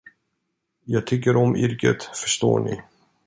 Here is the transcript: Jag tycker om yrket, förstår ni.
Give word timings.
Jag 0.85 1.07
tycker 1.07 1.35
om 1.37 1.55
yrket, 1.55 2.03
förstår 2.03 2.59
ni. 2.59 2.81